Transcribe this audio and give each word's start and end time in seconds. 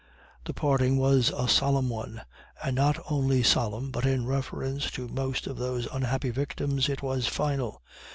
The 0.45 0.53
parting 0.55 0.97
was 0.97 1.29
a 1.29 1.47
solemn 1.47 1.87
one, 1.87 2.23
and 2.63 2.75
not 2.75 2.97
only 3.07 3.43
solemn, 3.43 3.91
but 3.91 4.03
in 4.03 4.25
reference 4.25 4.89
to 4.89 5.07
most 5.07 5.45
of 5.45 5.57
those 5.57 5.85
unhappy 5.93 6.31
victims, 6.31 6.89
it 6.89 7.03
was 7.03 7.27
final. 7.27 7.83